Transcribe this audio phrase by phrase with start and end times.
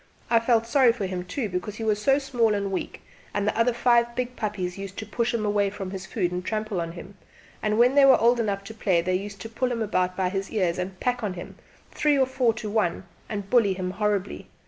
[0.31, 3.03] I felt sorry for him, too, because he was small and weak,
[3.35, 6.43] and the other five big puppies used to push him away from his food and
[6.43, 7.17] trample on him;
[7.61, 10.29] and when they were old enough to play they used to pull him about by
[10.29, 11.55] his ears and pack on to him
[11.91, 14.47] three or four to one and bully him horribly.